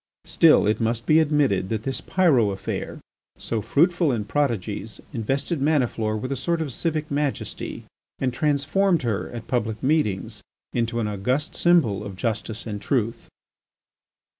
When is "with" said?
6.17-6.31